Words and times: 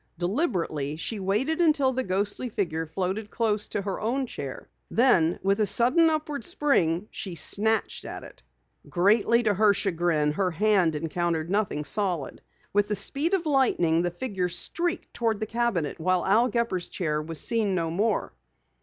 Deliberately 0.17 0.95
she 0.95 1.19
waited 1.19 1.61
until 1.61 1.91
the 1.93 2.03
ghostly 2.03 2.49
figure 2.49 2.87
floated 2.87 3.29
close 3.29 3.67
to 3.67 3.83
her 3.83 3.99
own 4.01 4.25
chair. 4.25 4.67
Then 4.89 5.37
with 5.43 5.59
a 5.59 5.67
sudden 5.67 6.09
upward 6.09 6.43
spring, 6.43 7.07
she 7.11 7.35
snatched 7.35 8.03
at 8.03 8.23
it. 8.23 8.41
Greatly 8.89 9.43
to 9.43 9.53
her 9.53 9.75
chagrin, 9.75 10.31
her 10.31 10.49
hand 10.49 10.95
encountered 10.95 11.51
nothing 11.51 11.83
solid. 11.83 12.41
With 12.73 12.87
the 12.87 12.95
speed 12.95 13.35
of 13.35 13.45
lightning, 13.45 14.01
the 14.01 14.09
figure 14.09 14.49
streaked 14.49 15.13
toward 15.13 15.39
the 15.39 15.45
cabinet 15.45 15.99
behind 15.99 16.25
Al 16.25 16.47
Gepper's 16.49 16.89
chair 16.89 17.19
and 17.19 17.29
was 17.29 17.39
seen 17.39 17.75
no 17.75 17.91
more. 17.91 18.33